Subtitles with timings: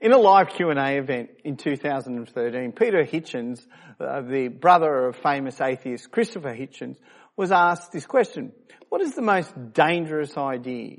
[0.00, 3.66] In a live Q&A event in 2013, Peter Hitchens,
[3.98, 6.98] uh, the brother of famous atheist Christopher Hitchens,
[7.36, 8.52] was asked this question,
[8.90, 10.98] what is the most dangerous idea?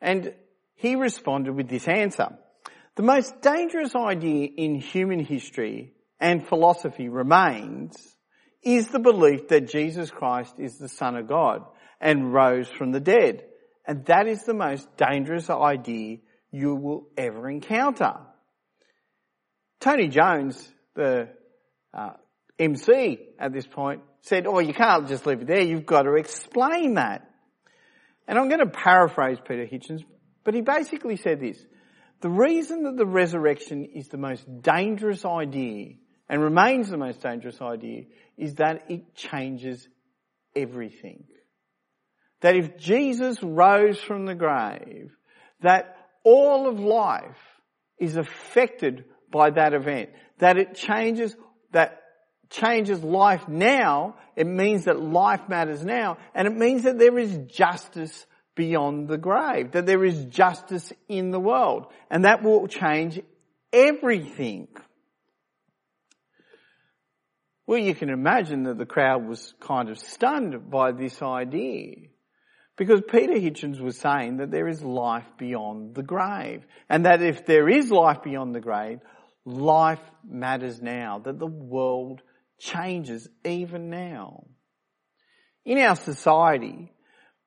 [0.00, 0.34] And
[0.74, 2.36] he responded with this answer.
[2.96, 7.94] The most dangerous idea in human history and philosophy remains
[8.60, 11.62] is the belief that Jesus Christ is the Son of God
[12.00, 13.44] and rose from the dead.
[13.86, 16.18] And that is the most dangerous idea
[16.50, 18.14] you will ever encounter.
[19.80, 21.28] Tony Jones, the
[21.94, 22.10] uh,
[22.58, 26.14] MC at this point, said, oh, you can't just leave it there, you've got to
[26.14, 27.30] explain that.
[28.28, 30.04] And I'm going to paraphrase Peter Hitchens,
[30.44, 31.58] but he basically said this.
[32.20, 35.94] The reason that the resurrection is the most dangerous idea
[36.28, 38.04] and remains the most dangerous idea
[38.36, 39.88] is that it changes
[40.54, 41.24] everything.
[42.42, 45.10] That if Jesus rose from the grave,
[45.62, 47.38] that all of life
[47.98, 50.10] is affected by that event.
[50.38, 51.36] That it changes,
[51.72, 52.02] that
[52.48, 54.16] changes life now.
[54.36, 56.18] It means that life matters now.
[56.34, 59.72] And it means that there is justice beyond the grave.
[59.72, 61.86] That there is justice in the world.
[62.10, 63.20] And that will change
[63.72, 64.68] everything.
[67.66, 72.08] Well, you can imagine that the crowd was kind of stunned by this idea.
[72.80, 76.64] Because Peter Hitchens was saying that there is life beyond the grave.
[76.88, 79.00] And that if there is life beyond the grave,
[79.44, 81.18] life matters now.
[81.18, 82.22] That the world
[82.58, 84.44] changes even now.
[85.66, 86.90] In our society,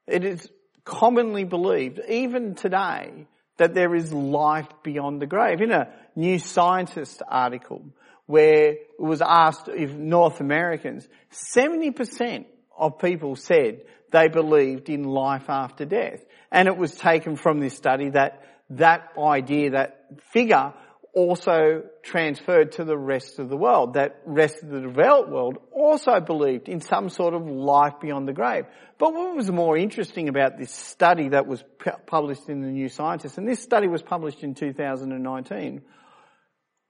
[0.05, 0.47] it is
[0.85, 3.25] commonly believed, even today,
[3.57, 5.61] that there is life beyond the grave.
[5.61, 7.83] In a New Scientist article
[8.27, 11.07] where it was asked if North Americans,
[11.55, 12.45] 70%
[12.77, 16.23] of people said they believed in life after death.
[16.51, 20.73] And it was taken from this study that that idea, that figure
[21.13, 23.93] also transferred to the rest of the world.
[23.93, 28.33] That rest of the developed world also believed in some sort of life beyond the
[28.33, 28.65] grave.
[28.97, 31.63] But what was more interesting about this study that was
[32.07, 35.81] published in the New Scientist, and this study was published in 2019,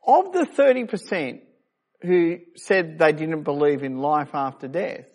[0.06, 1.42] of the 30%
[2.02, 5.06] who said they didn't believe in life after death,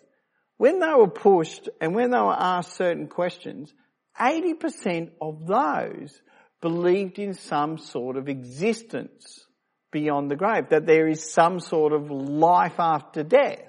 [0.59, 3.73] when they were pushed and when they were asked certain questions,
[4.19, 6.21] 80% of those
[6.61, 9.45] believed in some sort of existence
[9.89, 13.63] beyond the grave, that there is some sort of life after death.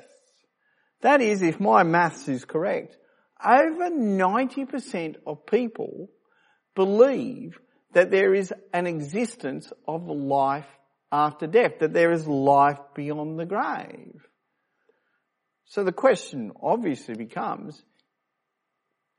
[1.02, 2.96] That is, if my maths is correct,
[3.40, 6.08] over 90% of people
[6.74, 7.56] believe
[7.92, 10.66] that there is an existence of life
[11.12, 14.26] after death, that there is life beyond the grave.
[15.70, 17.80] So the question obviously becomes,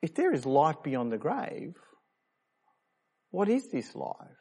[0.01, 1.75] if there is life beyond the grave,
[3.29, 4.35] what is this life?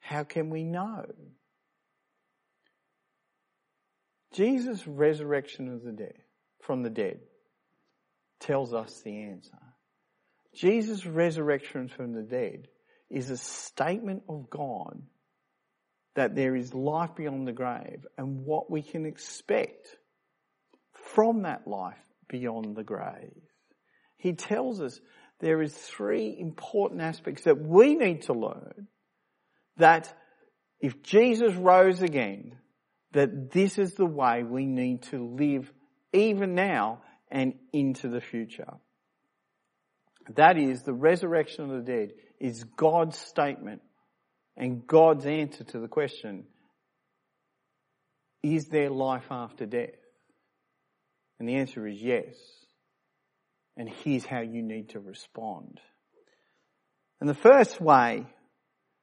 [0.00, 1.06] How can we know?
[4.34, 6.18] Jesus' resurrection of the dead,
[6.60, 7.20] from the dead
[8.40, 9.56] tells us the answer.
[10.54, 12.68] Jesus' resurrection from the dead
[13.08, 15.00] is a statement of God
[16.16, 19.96] that there is life beyond the grave and what we can expect
[21.14, 21.98] from that life
[22.28, 23.32] beyond the grave.
[24.16, 25.00] He tells us
[25.40, 28.88] there is three important aspects that we need to learn
[29.76, 30.12] that
[30.80, 32.56] if Jesus rose again,
[33.12, 35.70] that this is the way we need to live
[36.12, 38.74] even now and into the future.
[40.36, 43.82] That is, the resurrection of the dead is God's statement
[44.56, 46.44] and God's answer to the question,
[48.42, 50.03] is there life after death?
[51.38, 52.34] And the answer is yes.
[53.76, 55.80] And here's how you need to respond.
[57.20, 58.26] And the first way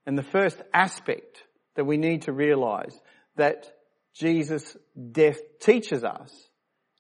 [0.05, 1.43] and the first aspect
[1.75, 2.99] that we need to realize
[3.35, 3.71] that
[4.13, 4.75] Jesus'
[5.11, 6.31] death teaches us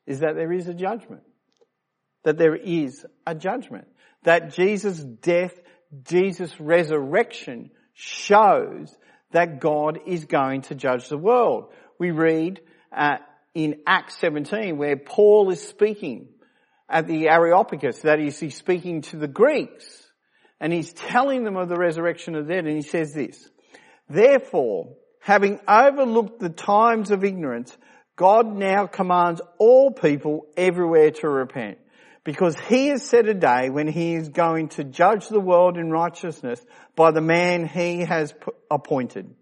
[0.05, 1.23] is that there is a judgment.
[2.23, 3.87] That there is a judgment.
[4.23, 5.53] That Jesus' death,
[6.03, 8.95] Jesus' resurrection shows
[9.31, 11.71] that God is going to judge the world.
[11.99, 12.61] We read
[12.95, 13.17] uh,
[13.53, 16.29] in Acts 17 where Paul is speaking
[16.89, 19.85] at the Areopagus, that is, he's speaking to the Greeks
[20.59, 23.49] and he's telling them of the resurrection of the dead and he says this,
[24.09, 27.75] Therefore, having overlooked the times of ignorance,
[28.15, 31.77] God now commands all people everywhere to repent.
[32.23, 35.89] Because he has set a day when he is going to judge the world in
[35.89, 36.63] righteousness
[36.95, 38.31] by the man he has
[38.69, 39.33] appointed.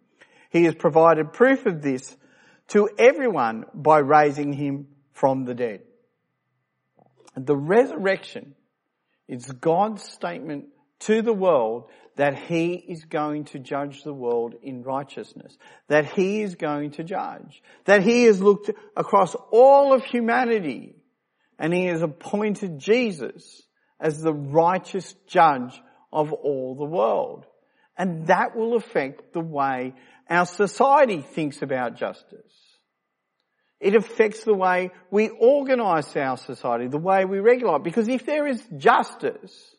[0.49, 2.15] He has provided proof of this
[2.69, 5.81] to everyone by raising him from the dead.
[7.35, 8.55] The resurrection
[9.27, 10.65] is God's statement
[11.01, 11.85] to the world
[12.15, 15.57] that he is going to judge the world in righteousness,
[15.87, 20.95] that he is going to judge, that he has looked across all of humanity
[21.57, 23.61] and he has appointed Jesus
[23.99, 25.81] as the righteous judge
[26.11, 27.45] of all the world.
[27.97, 29.93] And that will affect the way
[30.29, 32.53] our society thinks about justice.
[33.79, 37.83] It affects the way we organise our society, the way we regulate.
[37.83, 39.75] Because if there is justice,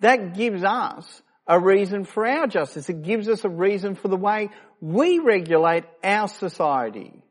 [0.00, 2.88] that gives us a reason for our justice.
[2.88, 7.22] It gives us a reason for the way we regulate our society.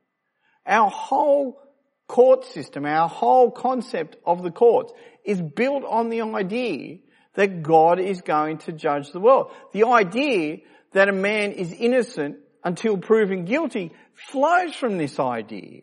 [0.65, 1.59] Our whole
[2.07, 4.93] court system, our whole concept of the courts
[5.25, 6.99] is built on the idea
[7.35, 9.51] that God is going to judge the world.
[9.73, 10.57] The idea
[10.93, 15.81] that a man is innocent until proven guilty flows from this idea.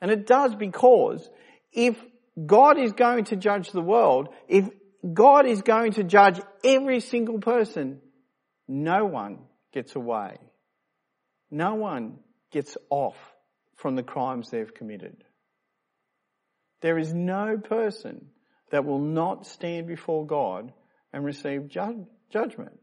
[0.00, 1.28] And it does because
[1.72, 1.96] if
[2.46, 4.68] God is going to judge the world, if
[5.10, 8.00] God is going to judge every single person.
[8.68, 9.38] No one
[9.72, 10.36] gets away.
[11.50, 12.18] No one
[12.52, 13.16] gets off
[13.76, 15.24] from the crimes they've committed.
[16.82, 18.26] There is no person
[18.70, 20.72] that will not stand before God
[21.12, 22.78] and receive ju- judgment.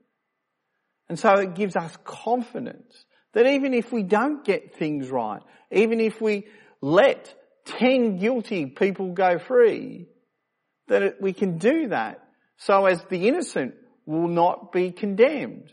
[1.10, 5.42] And so it gives us confidence that even if we don't get things right,
[5.72, 6.46] even if we
[6.82, 7.34] let
[7.66, 10.08] 10 guilty people go free,
[10.88, 12.24] that we can do that
[12.58, 13.76] so as the innocent
[14.06, 15.72] will not be condemned.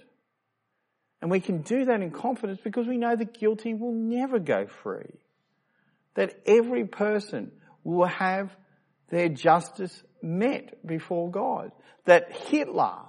[1.21, 4.67] And we can do that in confidence because we know the guilty will never go
[4.83, 5.19] free.
[6.15, 7.53] That every person
[7.83, 8.55] will have
[9.11, 11.73] their justice met before God.
[12.05, 13.06] That Hitler,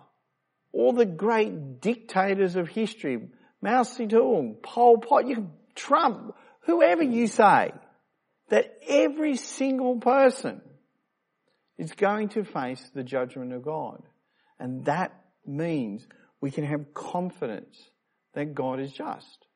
[0.78, 3.30] all the great dictators of history,
[3.64, 7.72] Mao Zedong, Pol Pot, you, Trump, whoever you say,
[8.50, 10.62] that every single person
[11.80, 14.04] is going to face the judgment of God.
[14.60, 16.06] And that means
[16.42, 17.76] we can have confidence
[18.36, 19.48] that God is just.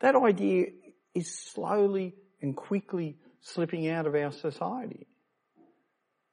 [0.00, 0.66] That idea
[1.14, 5.06] is slowly and quickly slipping out of our society.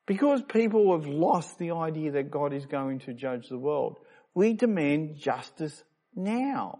[0.07, 3.97] Because people have lost the idea that God is going to judge the world,
[4.35, 5.83] we demand justice
[6.13, 6.79] now.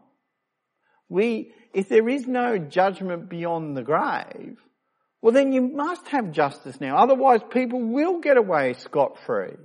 [1.10, 4.60] We, if there is no judgment beyond the grave,
[5.22, 6.98] well then you must have justice now.
[6.98, 9.56] Otherwise people will get away scot-free.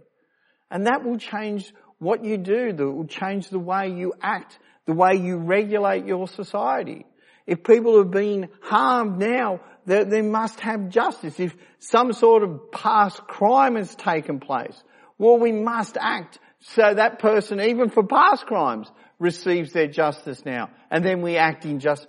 [0.70, 2.72] And that will change what you do.
[2.72, 7.04] That will change the way you act, the way you regulate your society.
[7.46, 11.40] If people have been harmed now, they, they must have justice.
[11.40, 14.80] If some sort of past crime has taken place,
[15.18, 20.70] well we must act so that person, even for past crimes, receives their justice now.
[20.90, 22.06] And then we act in just,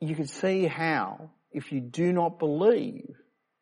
[0.00, 3.16] you can see how if you do not believe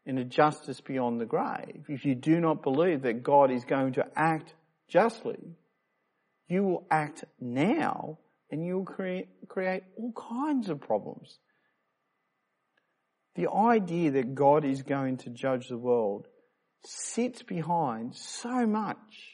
[0.04, 3.92] in a justice beyond the grave, if you do not believe that God is going
[3.94, 4.54] to act
[4.88, 5.38] justly,
[6.48, 8.18] you will act now
[8.50, 11.38] and you will create, create all kinds of problems.
[13.36, 16.26] The idea that God is going to judge the world
[16.84, 19.31] sits behind so much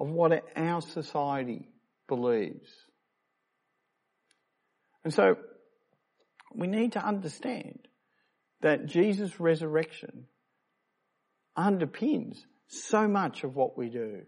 [0.00, 1.68] of what our society
[2.06, 2.70] believes.
[5.04, 5.36] And so
[6.54, 7.88] we need to understand
[8.60, 10.26] that Jesus' resurrection
[11.56, 14.22] underpins so much of what we do.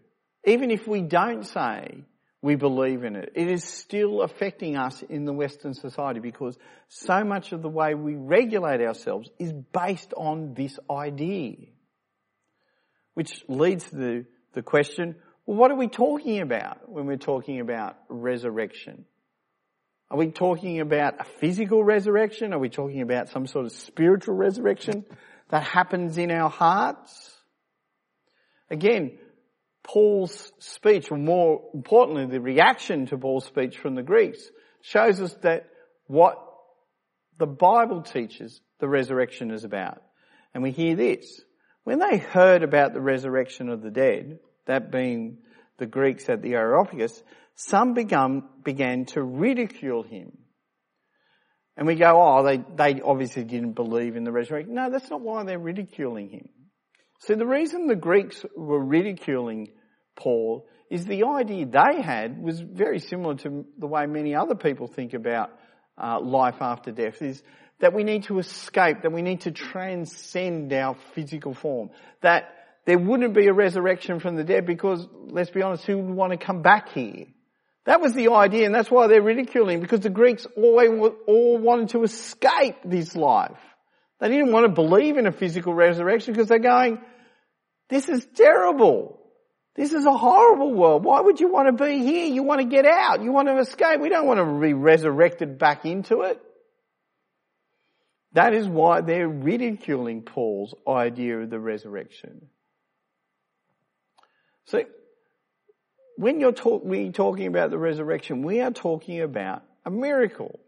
[0.45, 2.03] Even if we don't say
[2.41, 6.57] we believe in it, it is still affecting us in the Western society because
[6.87, 11.55] so much of the way we regulate ourselves is based on this idea.
[13.13, 15.15] Which leads to the, the question,
[15.55, 19.05] what are we talking about when we're talking about resurrection?
[20.09, 22.53] Are we talking about a physical resurrection?
[22.53, 25.05] Are we talking about some sort of spiritual resurrection
[25.49, 27.33] that happens in our hearts?
[28.69, 29.17] Again,
[29.83, 34.41] Paul's speech, or more importantly, the reaction to Paul's speech from the Greeks,
[34.81, 35.67] shows us that
[36.07, 36.37] what
[37.39, 40.01] the Bible teaches the resurrection is about.
[40.53, 41.41] And we hear this.
[41.83, 45.39] When they heard about the resurrection of the dead, that being
[45.77, 47.23] the Greeks at the Areopagus,
[47.55, 50.37] some began, began to ridicule him.
[51.77, 54.75] And we go, oh, they, they obviously didn't believe in the resurrection.
[54.75, 56.49] No, that's not why they're ridiculing him.
[57.19, 59.69] So the reason the Greeks were ridiculing
[60.15, 64.87] Paul is the idea they had was very similar to the way many other people
[64.87, 65.51] think about
[66.01, 67.41] uh, life after death is
[67.79, 71.89] that we need to escape, that we need to transcend our physical form,
[72.21, 76.15] that there wouldn't be a resurrection from the dead because, let's be honest, who would
[76.15, 77.27] want to come back here?
[77.85, 80.89] That was the idea and that's why they're ridiculing because the Greeks always
[81.27, 83.57] all wanted to escape this life.
[84.19, 86.99] They didn't want to believe in a physical resurrection because they're going,
[87.89, 89.19] this is terrible.
[89.75, 91.03] This is a horrible world.
[91.03, 92.25] Why would you want to be here?
[92.27, 93.23] You want to get out.
[93.23, 93.99] You want to escape.
[93.99, 96.39] We don't want to be resurrected back into it.
[98.33, 102.47] That is why they're ridiculing Paul's idea of the resurrection.
[104.71, 104.85] So,
[106.15, 110.61] when you're talk, we talking about the resurrection, we are talking about a miracle.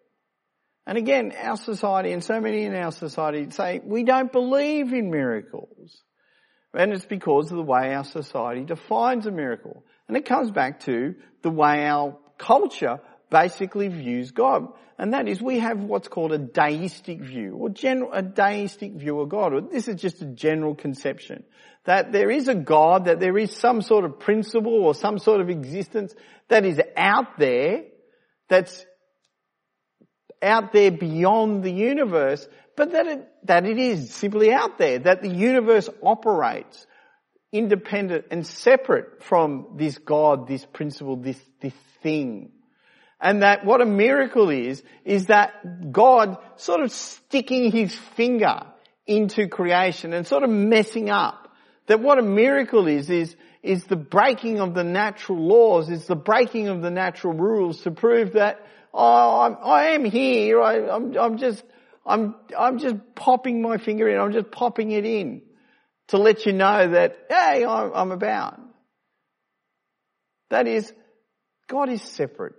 [0.86, 5.10] And again, our society and so many in our society say we don't believe in
[5.10, 6.04] miracles.
[6.74, 9.86] And it's because of the way our society defines a miracle.
[10.10, 13.00] And it comes back to the way our culture
[13.34, 14.68] basically views God.
[14.98, 19.20] And that is we have what's called a deistic view or general, a deistic view
[19.20, 19.72] of God.
[19.72, 21.44] This is just a general conception
[21.86, 25.42] that there is a God, that there is some sort of principle or some sort
[25.42, 26.16] of existence
[26.48, 27.84] that is out there,
[28.48, 28.86] that's
[30.42, 32.48] out there beyond the universe,
[32.78, 36.86] but that it, that it is simply out there, that the universe operates
[37.52, 42.53] independent and separate from this God, this principle, this, this thing.
[43.24, 48.64] And that what a miracle is, is that God sort of sticking his finger
[49.08, 51.50] into creation and sort of messing up.
[51.88, 56.18] That what a miracle is, is, is the breaking of the natural laws, is the
[56.18, 58.60] breaking of the natural rules to prove that,
[58.94, 61.64] oh, I'm, I am here, I, I'm, I'm just,
[62.06, 65.44] I'm, I'm just popping my finger in, I'm just popping it in
[66.10, 68.60] to let you know that, hey, I'm, I'm about.
[70.50, 70.92] That is,
[71.70, 72.56] God is separate.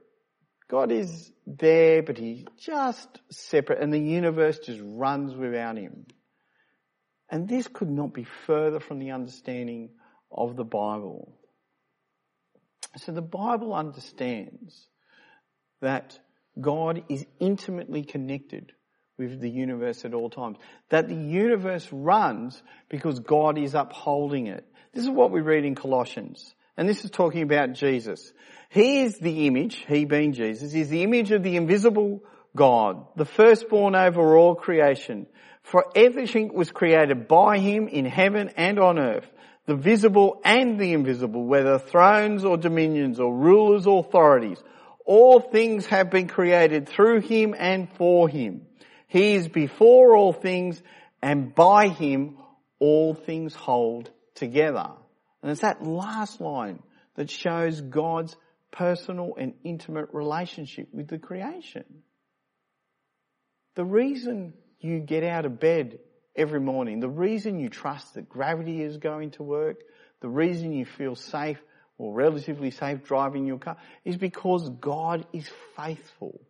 [0.70, 6.06] God is there, but He's just separate and the universe just runs without Him.
[7.30, 9.90] And this could not be further from the understanding
[10.30, 11.36] of the Bible.
[12.96, 14.86] So the Bible understands
[15.80, 16.18] that
[16.60, 18.72] God is intimately connected
[19.18, 20.58] with the universe at all times.
[20.90, 24.64] That the universe runs because God is upholding it.
[24.92, 26.54] This is what we read in Colossians.
[26.76, 28.32] And this is talking about Jesus.
[28.68, 32.22] He is the image, he being Jesus, is the image of the invisible
[32.56, 35.26] God, the firstborn over all creation.
[35.62, 39.26] For everything was created by him in heaven and on earth,
[39.66, 44.58] the visible and the invisible, whether thrones or dominions or rulers or authorities.
[45.06, 48.62] All things have been created through him and for him.
[49.06, 50.82] He is before all things
[51.22, 52.38] and by him
[52.78, 54.90] all things hold together.
[55.44, 56.82] And it's that last line
[57.16, 58.34] that shows God's
[58.72, 61.84] personal and intimate relationship with the creation.
[63.74, 65.98] The reason you get out of bed
[66.34, 69.82] every morning, the reason you trust that gravity is going to work,
[70.22, 71.60] the reason you feel safe
[71.98, 75.46] or relatively safe driving your car is because God is
[75.76, 76.40] faithful.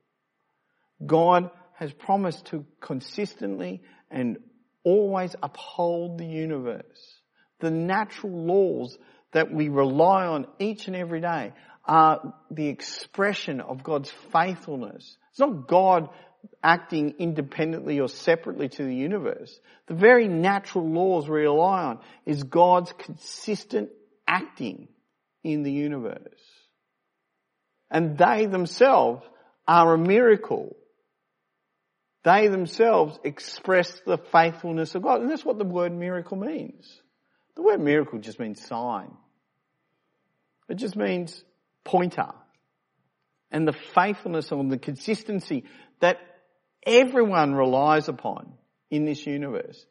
[1.04, 4.38] God has promised to consistently and
[4.84, 7.13] always uphold the universe
[7.64, 8.96] the natural laws
[9.32, 11.52] that we rely on each and every day
[11.84, 15.16] are the expression of God's faithfulness.
[15.30, 16.08] It's not God
[16.62, 19.58] acting independently or separately to the universe.
[19.86, 23.90] The very natural laws we rely on is God's consistent
[24.26, 24.88] acting
[25.42, 26.40] in the universe.
[27.90, 29.24] And they themselves
[29.66, 30.76] are a miracle.
[32.24, 35.20] They themselves express the faithfulness of God.
[35.20, 37.00] And that's what the word miracle means.
[37.56, 39.10] The word miracle just means sign.
[40.68, 41.42] It just means
[41.84, 42.32] pointer.
[43.50, 45.64] And the faithfulness and the consistency
[46.00, 46.18] that
[46.84, 48.54] everyone relies upon
[48.90, 49.84] in this universe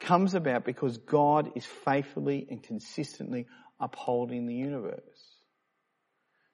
[0.00, 3.46] comes about because God is faithfully and consistently
[3.78, 5.00] upholding the universe.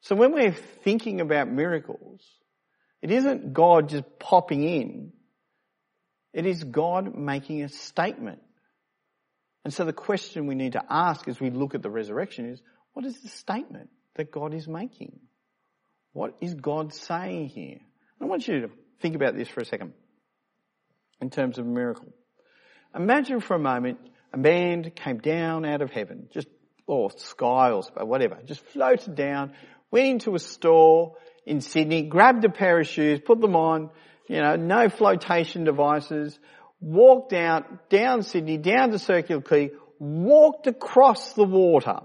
[0.00, 2.22] So when we're thinking about miracles,
[3.02, 5.12] it isn't God just popping in.
[6.32, 8.40] It is God making a statement.
[9.66, 12.62] And so the question we need to ask as we look at the resurrection is,
[12.92, 15.18] what is the statement that God is making?
[16.12, 17.80] What is God saying here?
[18.22, 18.70] I want you to
[19.02, 19.92] think about this for a second
[21.20, 22.06] in terms of a miracle.
[22.94, 23.98] Imagine for a moment
[24.32, 26.46] a man came down out of heaven, just,
[26.86, 29.52] or sky or whatever, just floated down,
[29.90, 33.90] went into a store in Sydney, grabbed a pair of shoes, put them on,
[34.28, 36.38] you know, no flotation devices,
[36.80, 42.00] walked out, down Sydney, down to Circular Quay, walked across the water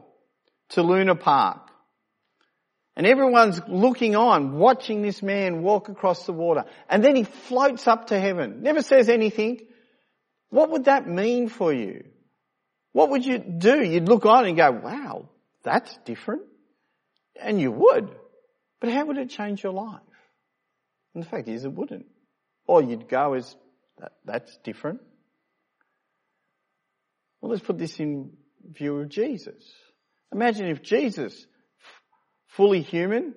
[0.70, 1.70] to Luna Park.
[2.96, 6.66] And everyone's looking on, watching this man walk across the water.
[6.90, 9.62] And then he floats up to heaven, never says anything.
[10.50, 12.04] What would that mean for you?
[12.92, 13.82] What would you do?
[13.82, 15.30] You'd look on and go, wow,
[15.63, 16.42] that's different.
[17.42, 18.13] And you would.
[18.82, 20.01] But how would it change your life?
[21.13, 22.08] And the fact is it wouldn't.
[22.68, 23.56] All you'd go is,
[24.01, 25.00] that, that's different.
[27.39, 28.31] Well, let's put this in
[28.70, 29.63] view of Jesus.
[30.34, 31.46] Imagine if Jesus,
[32.48, 33.34] fully human,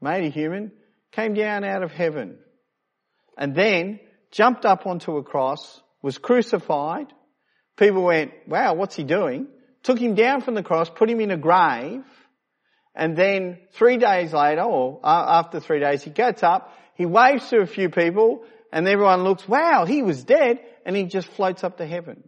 [0.00, 0.72] made a human,
[1.12, 2.38] came down out of heaven
[3.36, 7.06] and then jumped up onto a cross, was crucified.
[7.76, 9.48] People went, wow, what's he doing?
[9.82, 12.04] Took him down from the cross, put him in a grave,
[12.94, 17.58] and then three days later, or after three days, he gets up, he waves to
[17.58, 18.44] a few people,
[18.74, 22.24] and everyone looks, wow, he was dead, and he just floats up to heaven.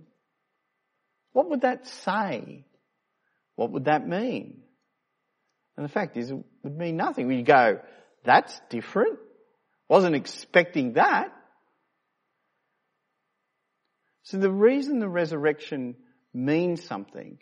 [1.32, 2.64] What would that say?
[3.56, 4.62] What would that mean?
[5.76, 7.26] And the fact is, it would mean nothing.
[7.26, 7.80] We'd go,
[8.24, 9.18] that's different.
[9.88, 11.32] Wasn't expecting that.
[14.22, 15.96] So the reason the resurrection
[16.32, 17.38] means something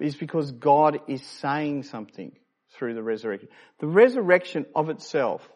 [0.00, 2.32] is because God is saying something
[2.72, 3.50] through the resurrection.
[3.80, 5.46] The resurrection of itself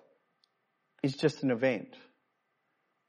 [1.02, 1.96] is just an event.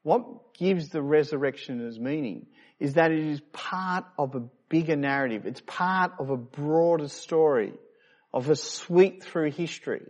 [0.02, 2.46] What gives the resurrection its meaning
[2.78, 5.44] is that it is part of a bigger narrative.
[5.44, 7.74] It's part of a broader story,
[8.32, 10.06] of a sweep through history.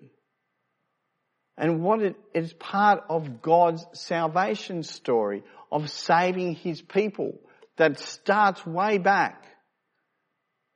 [1.56, 5.42] And what it is part of God's salvation story
[5.72, 7.40] of saving His people
[7.76, 9.44] that starts way back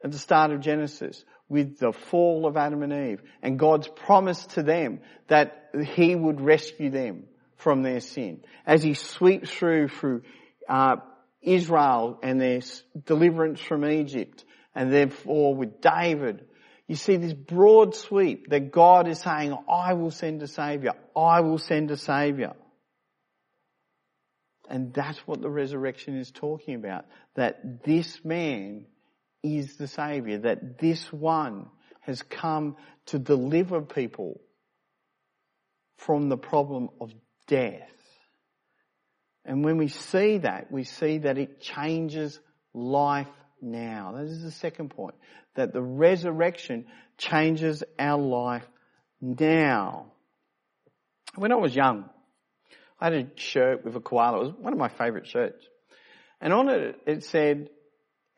[0.03, 4.45] at the start of Genesis with the fall of Adam and Eve and God's promise
[4.47, 7.25] to them that He would rescue them
[7.65, 8.43] from their sin.
[8.65, 10.23] As He sweeps through through
[10.69, 10.97] uh,
[11.43, 12.61] Israel and their
[13.05, 14.45] deliverance from Egypt
[14.75, 16.47] and therefore with David
[16.87, 20.93] you see this broad sweep that God is saying, I will send a savior.
[21.17, 22.53] I will send a savior.
[24.69, 27.07] And that's what the resurrection is talking about.
[27.37, 28.87] That this man
[29.43, 30.39] is the savior.
[30.39, 31.69] That this one
[32.01, 34.41] has come to deliver people
[35.97, 37.15] from the problem of
[37.47, 37.91] death.
[39.45, 42.39] And when we see that, we see that it changes
[42.73, 43.29] life
[43.61, 44.15] now.
[44.17, 45.15] That is the second point.
[45.55, 46.87] That the resurrection
[47.19, 48.65] changes our life
[49.21, 50.07] now.
[51.37, 52.09] When I was young,
[53.01, 54.39] I had a shirt with a koala.
[54.39, 55.65] It was one of my favourite shirts.
[56.41, 57.71] And on it, it said,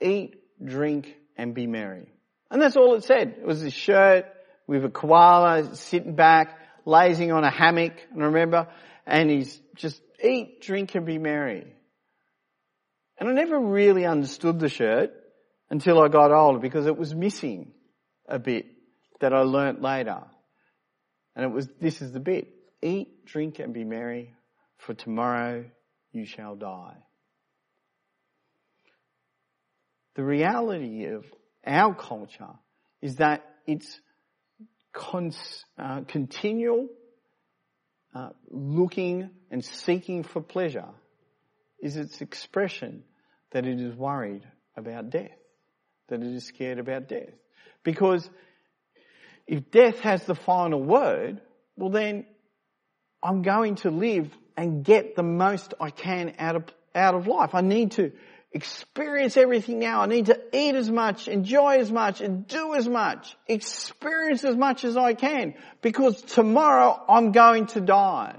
[0.01, 2.09] eat, drink, and be merry.
[2.51, 3.37] And that's all it said.
[3.41, 4.27] It was a shirt
[4.67, 8.69] with a koala sitting back, lazing on a hammock, and remember,
[9.07, 11.67] and he's just eat, drink, and be merry.
[13.19, 15.13] And I never really understood the shirt
[15.71, 17.73] until I got older because it was missing
[18.29, 18.67] a bit
[19.21, 20.23] that I learnt later.
[21.35, 22.49] And it was, this is the bit.
[22.83, 24.35] Eat, drink and be merry,
[24.79, 25.65] for tomorrow
[26.13, 26.97] you shall die.
[30.15, 31.25] The reality of
[31.67, 32.55] our culture
[33.03, 34.01] is that it's
[35.79, 36.89] uh, continual
[38.17, 40.89] uh, looking and seeking for pleasure
[41.83, 43.05] is its expression
[43.51, 44.43] that it is worried
[44.75, 45.37] about death,
[46.09, 47.29] that it is scared about death.
[47.83, 48.29] Because
[49.47, 51.43] if death has the final word,
[51.77, 52.25] well then
[53.23, 57.55] I'm going to live and get the most I can out of, out of life.
[57.55, 58.13] I need to
[58.57, 60.01] experience everything now.
[60.01, 64.57] I need to eat as much, enjoy as much, and do as much, experience as
[64.57, 68.37] much as I can because tomorrow I'm going to die.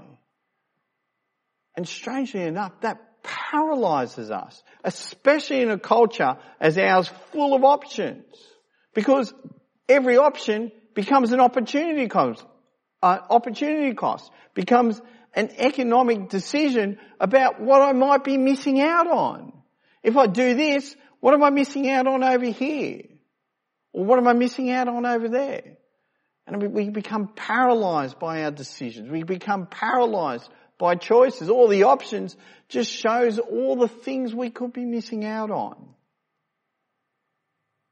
[1.76, 8.24] And strangely enough, that paralyzes us, especially in a culture as ours full of options.
[8.94, 9.32] Because
[9.88, 12.44] every option becomes an opportunity cost,
[13.02, 15.00] uh, opportunity cost, becomes
[15.34, 19.52] an economic decision about what I might be missing out on.
[20.02, 23.02] If I do this, what am I missing out on over here?
[23.92, 25.76] Or what am I missing out on over there?
[26.46, 29.10] And we become paralyzed by our decisions.
[29.10, 31.50] We become paralyzed by choices.
[31.50, 32.36] All the options
[32.68, 35.76] just shows all the things we could be missing out on.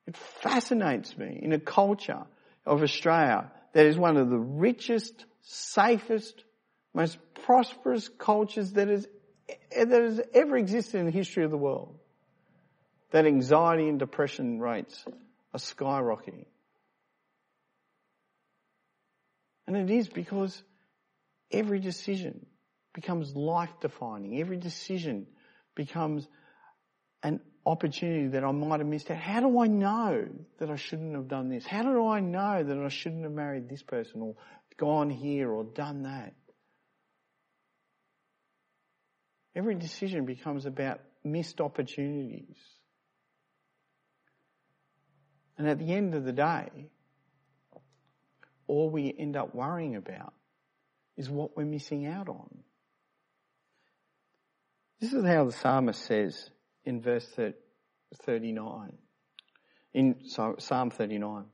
[0.06, 2.22] It fascinates me in a culture
[2.64, 6.44] of Australia that is one of the richest, safest,
[6.94, 9.06] most prosperous cultures that has,
[9.48, 11.98] that has ever existed in the history of the world.
[13.12, 15.04] That anxiety and depression rates
[15.54, 16.46] are skyrocketing.
[19.66, 20.62] And it is because
[21.50, 22.46] every decision
[22.94, 24.40] becomes life defining.
[24.40, 25.26] Every decision
[25.74, 26.26] becomes
[27.22, 29.18] an opportunity that I might have missed out.
[29.18, 30.28] How do I know
[30.58, 31.66] that I shouldn't have done this?
[31.66, 34.34] How do I know that I shouldn't have married this person or
[34.76, 36.34] gone here or done that?
[39.56, 42.58] Every decision becomes about missed opportunities.
[45.56, 46.90] And at the end of the day,
[48.66, 50.34] all we end up worrying about
[51.16, 52.58] is what we're missing out on.
[55.00, 56.50] This is how the psalmist says
[56.84, 57.26] in verse
[58.24, 58.92] 39.
[59.94, 60.16] In
[60.58, 61.44] Psalm 39.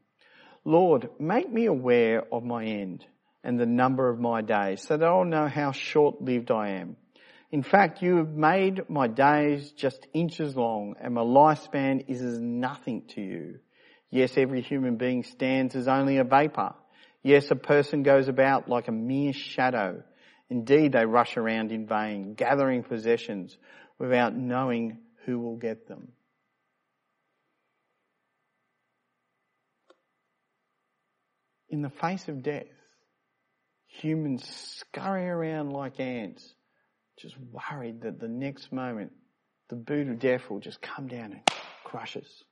[0.64, 3.04] Lord, make me aware of my end
[3.44, 6.96] and the number of my days so that I'll know how short lived I am.
[7.52, 12.40] In fact, you have made my days just inches long and my lifespan is as
[12.40, 13.58] nothing to you.
[14.08, 16.74] Yes, every human being stands as only a vapor.
[17.22, 20.02] Yes, a person goes about like a mere shadow.
[20.48, 23.56] Indeed, they rush around in vain, gathering possessions
[23.98, 26.08] without knowing who will get them.
[31.68, 32.66] In the face of death,
[33.86, 34.42] humans
[34.78, 36.54] scurry around like ants
[37.18, 39.12] just worried that the next moment
[39.68, 41.40] the boot of death will just come down and
[41.84, 42.44] crush us.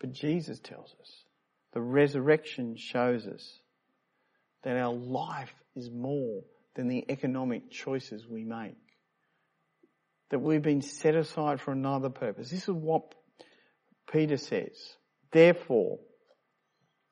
[0.00, 1.24] But Jesus tells us,
[1.72, 3.60] the resurrection shows us
[4.62, 6.42] that our life is more
[6.74, 8.76] than the economic choices we make.
[10.30, 12.50] That we've been set aside for another purpose.
[12.50, 13.14] This is what
[14.10, 14.76] Peter says.
[15.30, 15.98] Therefore,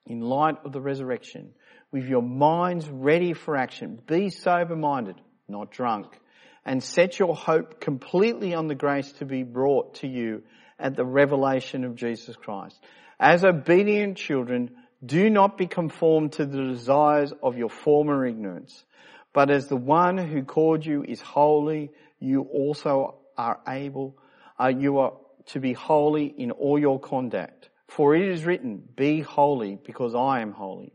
[0.07, 1.53] in light of the resurrection,
[1.93, 4.01] with your minds ready for action.
[4.07, 6.19] Be sober minded, not drunk,
[6.65, 10.43] and set your hope completely on the grace to be brought to you
[10.79, 12.79] at the revelation of Jesus Christ.
[13.19, 14.71] As obedient children,
[15.05, 18.85] do not be conformed to the desires of your former ignorance,
[19.33, 24.17] but as the one who called you is holy, you also are able,
[24.59, 25.15] uh, you are
[25.47, 27.71] to be holy in all your conduct.
[27.89, 30.93] For it is written, be holy because I am holy.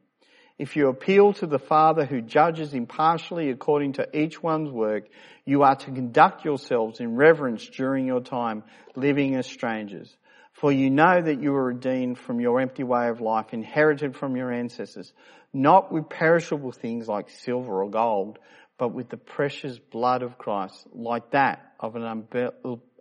[0.58, 5.06] If you appeal to the Father who judges impartially according to each one's work,
[5.44, 8.64] you are to conduct yourselves in reverence during your time
[8.96, 10.16] living as strangers.
[10.54, 14.38] For you know that you were redeemed from your empty way of life, inherited from
[14.38, 15.12] your ancestors,
[15.52, 18.40] not with perishable things like silver or gold,
[18.78, 22.28] but with the precious blood of Christ, like that of an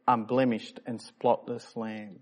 [0.08, 2.18] unblemished and spotless lamb.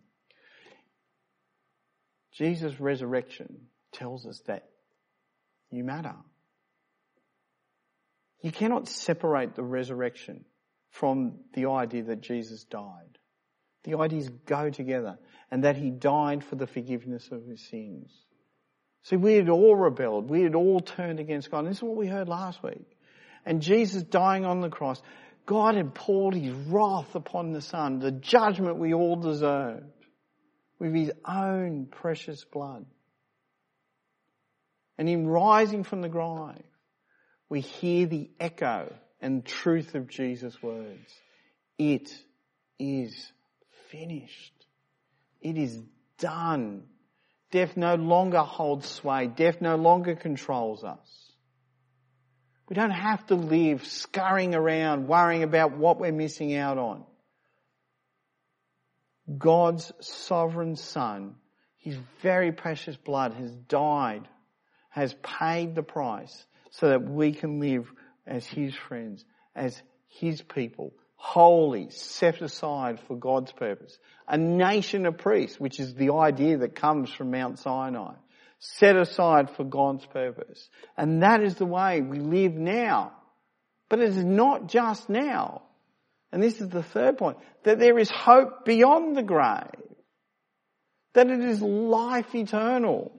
[2.33, 4.69] Jesus' resurrection tells us that
[5.73, 6.15] you matter.
[8.43, 10.45] You cannot separate the resurrection
[10.91, 13.19] from the idea that Jesus died.
[13.85, 15.19] The ideas go together
[15.51, 18.13] and that he died for the forgiveness of his sins.
[19.05, 20.31] See, we had all rebelled.
[20.31, 21.61] We had all turned against God.
[21.61, 22.87] And this is what we heard last week.
[23.45, 25.03] And Jesus dying on the cross,
[25.47, 30.07] God had poured his wrath upon the Son, the judgment we all deserved,
[30.79, 32.87] with his own precious blood.
[35.03, 36.63] And in rising from the grave,
[37.49, 41.13] we hear the echo and truth of Jesus' words.
[41.77, 42.15] It
[42.79, 43.33] is
[43.91, 44.55] finished.
[45.41, 45.77] It is
[46.21, 46.85] done.
[47.51, 49.27] Death no longer holds sway.
[49.27, 51.33] Death no longer controls us.
[52.69, 57.03] We don't have to live scurrying around worrying about what we're missing out on.
[59.37, 61.35] God's sovereign son,
[61.79, 64.29] his very precious blood has died
[64.93, 67.91] has paid the price so that we can live
[68.27, 69.25] as His friends,
[69.55, 73.99] as His people, holy, set aside for God's purpose.
[74.29, 78.15] A nation of priests, which is the idea that comes from Mount Sinai,
[78.59, 80.69] set aside for God's purpose.
[80.97, 83.13] And that is the way we live now.
[83.89, 85.63] But it is not just now.
[86.33, 89.67] And this is the third point, that there is hope beyond the grave.
[91.15, 93.13] That it is life eternal.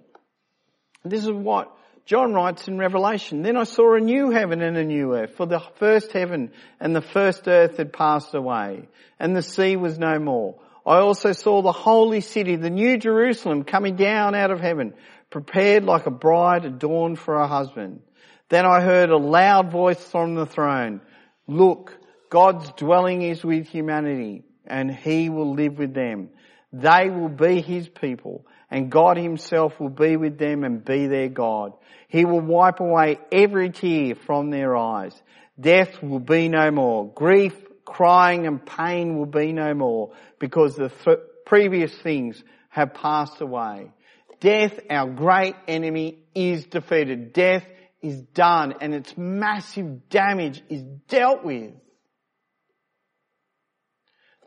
[1.03, 3.43] This is what John writes in Revelation.
[3.43, 6.95] Then I saw a new heaven and a new earth, for the first heaven and
[6.95, 8.87] the first earth had passed away,
[9.19, 10.55] and the sea was no more.
[10.85, 14.93] I also saw the holy city, the new Jerusalem, coming down out of heaven,
[15.29, 18.01] prepared like a bride adorned for her husband.
[18.49, 21.01] Then I heard a loud voice from the throne.
[21.47, 21.97] Look,
[22.29, 26.29] God's dwelling is with humanity, and he will live with them.
[26.73, 31.29] They will be his people and God himself will be with them and be their
[31.29, 31.73] God.
[32.07, 35.13] He will wipe away every tear from their eyes.
[35.59, 37.07] Death will be no more.
[37.13, 37.53] Grief,
[37.85, 43.91] crying and pain will be no more because the th- previous things have passed away.
[44.39, 47.31] Death, our great enemy, is defeated.
[47.31, 47.67] Death
[48.01, 51.73] is done and its massive damage is dealt with.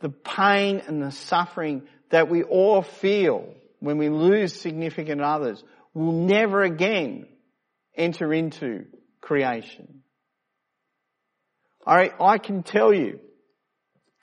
[0.01, 5.63] The pain and the suffering that we all feel when we lose significant others,
[5.95, 7.27] will never again
[7.97, 8.85] enter into
[9.21, 10.03] creation.
[11.87, 13.21] I, I can tell you,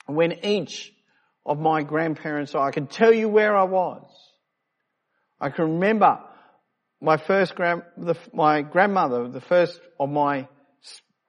[0.06, 0.92] when each
[1.46, 4.04] of my grandparents, I can tell you where I was.
[5.40, 6.20] I can remember
[7.00, 10.48] my first grand, the, my grandmother, the first of my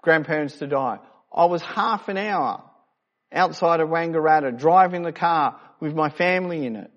[0.01, 0.99] grandparents to die.
[1.33, 2.63] I was half an hour
[3.33, 6.91] outside of Wangaratta, driving the car with my family in it,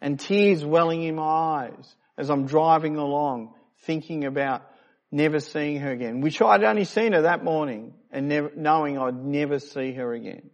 [0.00, 4.62] and tears welling in my eyes as I'm driving along, thinking about
[5.10, 9.24] never seeing her again, which I'd only seen her that morning, and never, knowing I'd
[9.24, 10.50] never see her again.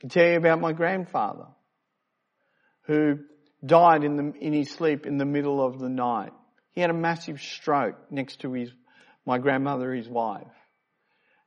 [0.00, 1.46] Can tell you about my grandfather,
[2.82, 3.20] who
[3.64, 6.32] died in, the, in his sleep in the middle of the night.
[6.72, 8.70] He had a massive stroke next to his,
[9.24, 10.46] my grandmother, his wife.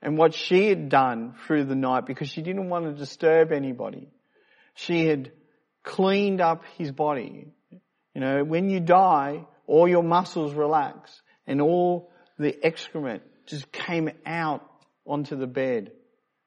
[0.02, 4.10] And what she had done through the night, because she didn't want to disturb anybody,
[4.76, 5.32] she had
[5.84, 7.48] cleaned up his body.
[8.14, 14.10] You know, when you die, all your muscles relax and all the excrement just came
[14.26, 14.66] out
[15.06, 15.92] onto the bed.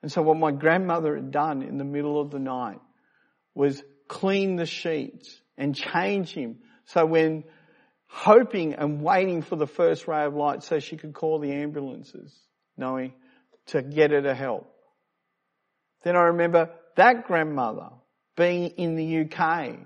[0.03, 2.81] And so what my grandmother had done in the middle of the night
[3.55, 6.59] was clean the sheets and change him.
[6.87, 7.45] So when
[8.07, 12.37] hoping and waiting for the first ray of light so she could call the ambulances,
[12.77, 13.13] knowing
[13.67, 14.71] to get her to help.
[16.03, 17.91] Then I remember that grandmother
[18.37, 19.77] being in the UK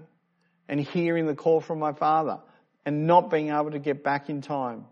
[0.69, 2.41] and hearing the call from my father
[2.85, 4.85] and not being able to get back in time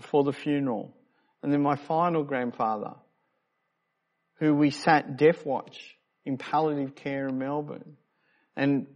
[0.00, 0.94] for the funeral.
[1.42, 2.94] And then my final grandfather,
[4.38, 5.78] who we sat death watch
[6.24, 7.96] in palliative care in Melbourne.
[8.56, 8.86] And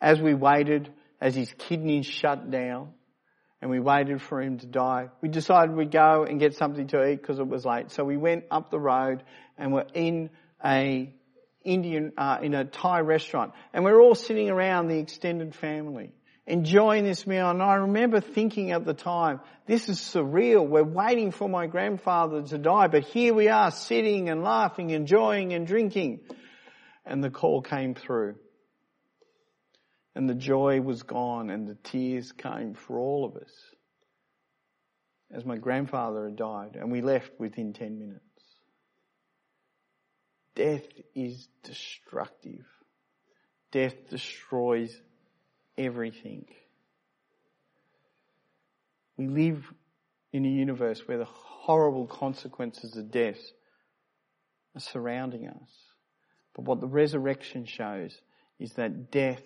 [0.00, 2.90] as we waited, as his kidneys shut down,
[3.60, 7.08] and we waited for him to die, we decided we'd go and get something to
[7.08, 7.92] eat because it was late.
[7.92, 9.22] So we went up the road
[9.56, 10.30] and we're in
[10.64, 11.14] a
[11.64, 16.12] Indian, uh, in a Thai restaurant, and we're all sitting around the extended family
[16.46, 17.50] enjoying this meal.
[17.50, 20.66] And I remember thinking at the time, this is surreal.
[20.66, 25.52] We're waiting for my grandfather to die, but here we are sitting and laughing, enjoying
[25.52, 26.20] and drinking.
[27.04, 28.36] And the call came through.
[30.14, 33.52] And the joy was gone and the tears came for all of us
[35.34, 38.31] as my grandfather had died and we left within 10 minutes.
[40.54, 40.84] Death
[41.14, 42.64] is destructive.
[43.70, 44.94] Death destroys
[45.78, 46.44] everything.
[49.16, 49.64] We live
[50.32, 53.40] in a universe where the horrible consequences of death
[54.74, 55.70] are surrounding us.
[56.54, 58.16] But what the resurrection shows
[58.58, 59.42] is that death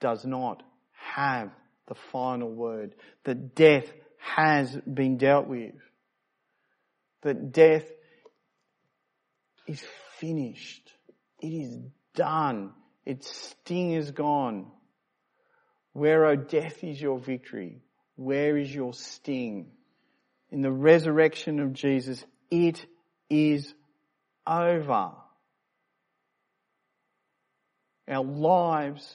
[0.00, 1.50] does not have
[1.88, 2.94] the final word.
[3.24, 5.74] That death has been dealt with.
[7.22, 7.84] That death
[9.66, 9.82] is
[10.18, 10.92] finished.
[11.40, 11.78] It is
[12.14, 12.72] done.
[13.04, 14.66] Its sting is gone.
[15.92, 17.80] Where, O oh, death, is your victory?
[18.16, 19.70] Where is your sting?
[20.50, 22.84] In the resurrection of Jesus, it
[23.30, 23.74] is
[24.46, 25.12] over.
[28.08, 29.14] Our lives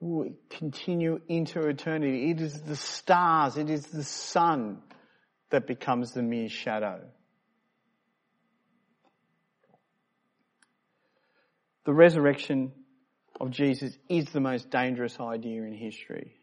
[0.00, 2.30] will continue into eternity.
[2.30, 4.78] It is the stars, it is the sun
[5.50, 7.00] that becomes the mere shadow.
[11.90, 12.70] The resurrection
[13.40, 16.36] of Jesus is the most dangerous idea in history.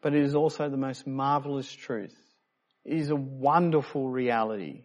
[0.00, 2.14] But it is also the most marvelous truth.
[2.84, 4.84] It is a wonderful reality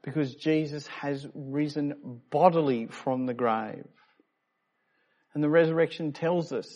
[0.00, 3.86] because Jesus has risen bodily from the grave.
[5.34, 6.74] And the resurrection tells us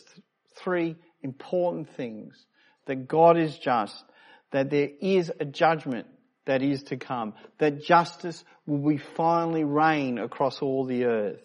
[0.58, 2.36] three important things.
[2.84, 4.04] That God is just,
[4.50, 6.06] that there is a judgment
[6.44, 11.40] that is to come, that justice will be finally reign across all the earth.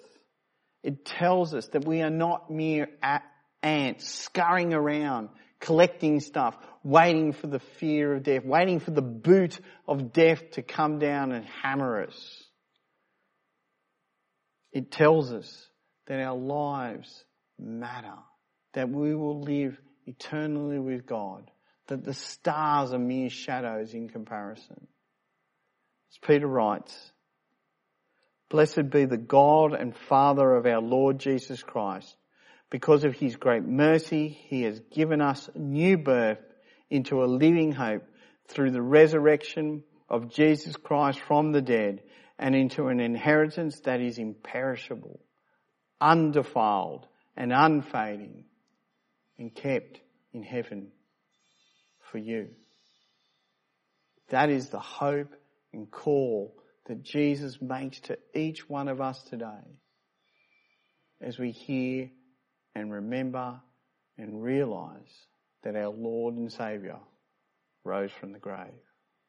[0.84, 2.90] It tells us that we are not mere
[3.62, 9.60] ants scurrying around, collecting stuff, waiting for the fear of death, waiting for the boot
[9.88, 12.44] of death to come down and hammer us.
[14.72, 15.68] It tells us
[16.08, 17.24] that our lives
[17.60, 18.16] matter,
[18.74, 21.52] that we will live eternally with God,
[21.88, 24.88] that the stars are mere shadows in comparison.
[26.12, 27.12] As Peter writes,
[28.52, 32.18] Blessed be the God and Father of our Lord Jesus Christ.
[32.70, 36.44] Because of his great mercy, he has given us new birth
[36.90, 38.04] into a living hope
[38.50, 42.04] through the resurrection of Jesus Christ from the dead
[42.38, 45.22] and into an inheritance that is imperishable,
[46.02, 48.44] undefiled and unfading
[49.40, 50.02] and kept
[50.34, 50.90] in heaven
[52.12, 52.50] for you.
[54.28, 55.34] That is the hope
[55.72, 59.78] and call that Jesus makes to each one of us today
[61.22, 62.10] as we hear
[62.76, 63.60] and remember
[64.18, 65.28] and realize
[65.64, 67.00] that our Lord and Saviour
[67.84, 68.72] rose from the grave.